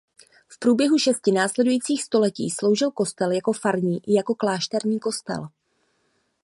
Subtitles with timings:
[0.47, 5.47] V průběhu šesti následujících století sloužil kostel jako farní i jako klášterní kostel.